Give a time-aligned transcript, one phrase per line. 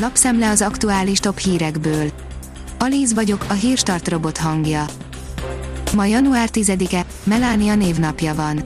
[0.00, 2.10] Lapszemle az aktuális top hírekből.
[2.78, 4.84] Alíz vagyok, a hírstart robot hangja.
[5.94, 8.64] Ma január 10-e, Melánia névnapja van.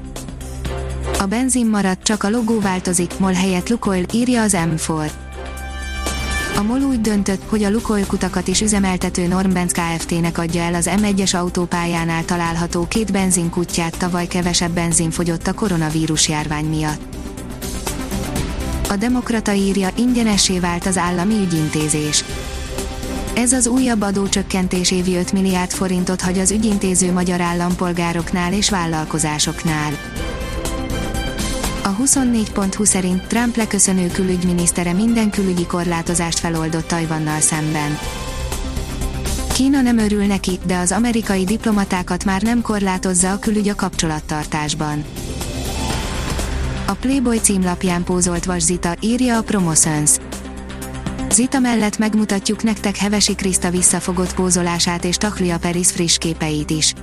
[1.18, 5.10] A benzin maradt, csak a logó változik, MOL helyett Lukoil, írja az M4.
[6.56, 10.90] A MOL úgy döntött, hogy a Lukoil kutakat is üzemeltető Normbenz Kft-nek adja el az
[10.96, 17.19] M1-es autópályánál található két benzinkutyát tavaly kevesebb benzin fogyott a koronavírus járvány miatt.
[18.90, 22.24] A Demokrata írja, ingyenessé vált az állami ügyintézés.
[23.34, 29.92] Ez az újabb adócsökkentés évi 5 milliárd forintot hagy az ügyintéző magyar állampolgároknál és vállalkozásoknál.
[31.82, 37.98] A 24.20 szerint Trump leköszönő külügyminisztere minden külügyi korlátozást feloldott Tajvannal szemben.
[39.54, 45.04] Kína nem örül neki, de az amerikai diplomatákat már nem korlátozza a külügy a kapcsolattartásban.
[46.90, 50.16] A Playboy címlapján pózolt Vas Zita, írja a Promotions.
[51.30, 56.94] Zita mellett megmutatjuk nektek Hevesi Kriszta visszafogott pózolását és Taklia Peris friss képeit is.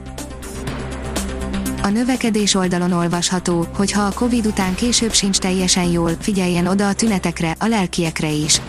[1.82, 6.88] A növekedés oldalon olvasható, hogy ha a Covid után később sincs teljesen jól, figyeljen oda
[6.88, 8.62] a tünetekre, a lelkiekre is.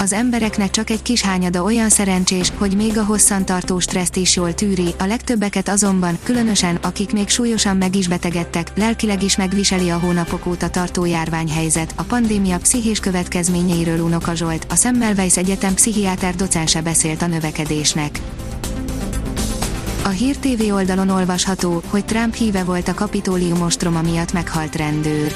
[0.00, 4.54] Az embereknek csak egy kis hányada olyan szerencsés, hogy még a hosszantartó stresszt is jól
[4.54, 9.98] tűri, a legtöbbeket azonban, különösen akik még súlyosan meg is betegedtek, lelkileg is megviseli a
[9.98, 11.92] hónapok óta tartó járványhelyzet.
[11.96, 18.20] A pandémia pszichés következményeiről Unoka Zsolt, a Semmelweis Egyetem pszichiáter docense beszélt a növekedésnek.
[20.04, 25.32] A Hír TV oldalon olvasható, hogy Trump híve volt a kapitólium ostroma miatt meghalt rendőr.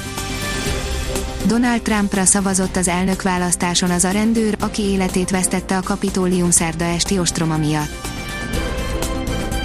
[1.47, 7.19] Donald Trumpra szavazott az elnökválasztáson az a rendőr, aki életét vesztette a kapitólium szerda esti
[7.19, 8.07] ostroma miatt.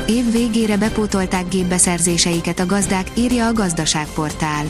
[0.07, 4.65] Év végére bepótolták gépbeszerzéseiket a gazdák, írja a gazdaságportál.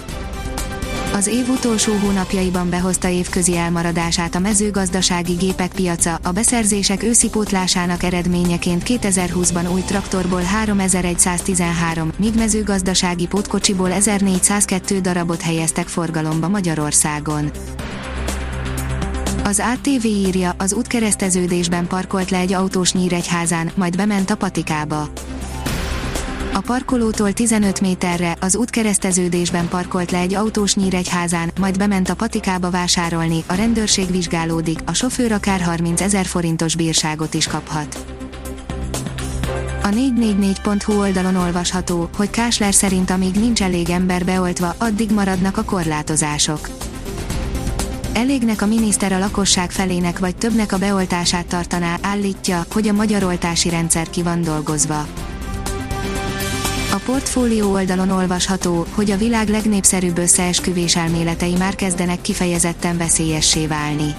[1.13, 7.31] Az év utolsó hónapjaiban behozta évközi elmaradását a mezőgazdasági gépek piaca, a beszerzések őszi
[8.01, 17.51] eredményeként 2020-ban új traktorból 3113, míg mezőgazdasági pótkocsiból 1402 darabot helyeztek forgalomba Magyarországon.
[19.45, 25.09] Az ATV írja, az útkereszteződésben parkolt le egy autós Nyíregyházán, majd bement a patikába.
[26.61, 32.71] A parkolótól 15 méterre az útkereszteződésben parkolt le egy autós Nyíregyházán, majd bement a patikába
[32.71, 38.05] vásárolni, a rendőrség vizsgálódik, a sofőr akár 30 ezer forintos bírságot is kaphat.
[39.83, 45.65] A 444.hu oldalon olvasható, hogy Kásler szerint amíg nincs elég ember beoltva, addig maradnak a
[45.65, 46.69] korlátozások.
[48.13, 53.23] Elégnek a miniszter a lakosság felének vagy többnek a beoltását tartaná, állítja, hogy a magyar
[53.23, 55.07] oltási rendszer ki van dolgozva.
[56.93, 64.15] A portfólió oldalon olvasható, hogy a világ legnépszerűbb összeesküvés elméletei már kezdenek kifejezetten veszélyessé válni.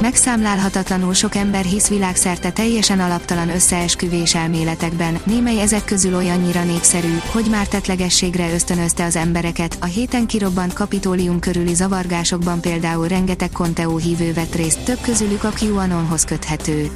[0.00, 7.46] Megszámlálhatatlanul sok ember hisz világszerte teljesen alaptalan összeesküvés elméletekben, némely ezek közül olyannyira népszerű, hogy
[7.50, 9.76] már tetlegességre ösztönözte az embereket.
[9.80, 15.52] A héten kirobbant kapitólium körüli zavargásokban például rengeteg Conteo hívő vett részt, több közülük a
[15.60, 16.90] QAnonhoz köthető.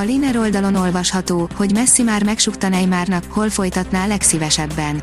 [0.00, 5.02] A Liner oldalon olvasható, hogy Messi már megsukta Neymarnak, hol folytatná legszívesebben.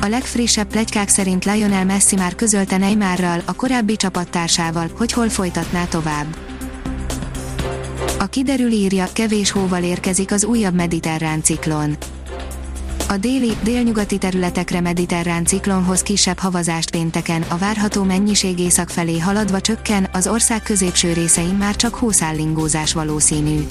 [0.00, 5.84] A legfrissebb plegykák szerint Lionel Messi már közölte Neymarral, a korábbi csapattársával, hogy hol folytatná
[5.84, 6.36] tovább.
[8.18, 11.96] A kiderül írja, kevés hóval érkezik az újabb mediterrán ciklon.
[13.08, 19.60] A déli, délnyugati területekre mediterrán ciklonhoz kisebb havazást pénteken, a várható mennyiség észak felé haladva
[19.60, 23.66] csökken, az ország középső részein már csak hószállingózás valószínű.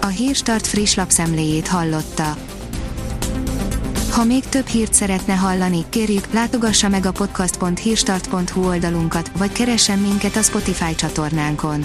[0.00, 2.36] A Hírstart friss lapszemléjét hallotta.
[4.10, 10.36] Ha még több hírt szeretne hallani, kérjük, látogassa meg a podcast.hírstart.hu oldalunkat, vagy keressen minket
[10.36, 11.84] a Spotify csatornánkon